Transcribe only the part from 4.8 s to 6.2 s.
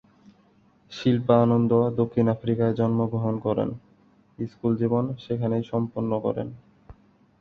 জীবন সেখানেই সম্পন্ন